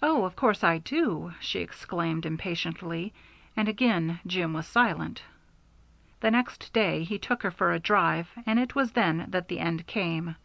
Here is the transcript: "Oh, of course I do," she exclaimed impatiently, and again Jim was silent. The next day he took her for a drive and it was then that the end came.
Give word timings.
"Oh, 0.00 0.24
of 0.24 0.36
course 0.36 0.64
I 0.64 0.78
do," 0.78 1.34
she 1.38 1.58
exclaimed 1.60 2.24
impatiently, 2.24 3.12
and 3.54 3.68
again 3.68 4.20
Jim 4.26 4.54
was 4.54 4.66
silent. 4.66 5.20
The 6.20 6.30
next 6.30 6.72
day 6.72 7.02
he 7.04 7.18
took 7.18 7.42
her 7.42 7.50
for 7.50 7.70
a 7.74 7.78
drive 7.78 8.30
and 8.46 8.58
it 8.58 8.74
was 8.74 8.92
then 8.92 9.26
that 9.32 9.48
the 9.48 9.58
end 9.60 9.86
came. 9.86 10.36